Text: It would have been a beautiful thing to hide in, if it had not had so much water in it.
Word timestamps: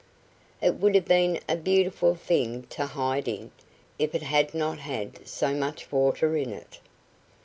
It 0.63 0.77
would 0.79 0.95
have 0.95 1.05
been 1.05 1.39
a 1.47 1.55
beautiful 1.55 2.15
thing 2.15 2.63
to 2.71 2.87
hide 2.87 3.27
in, 3.27 3.51
if 3.99 4.15
it 4.15 4.23
had 4.23 4.55
not 4.55 4.79
had 4.79 5.27
so 5.27 5.53
much 5.53 5.91
water 5.91 6.35
in 6.35 6.51
it. 6.51 6.79